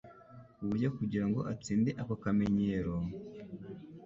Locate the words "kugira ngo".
0.97-1.39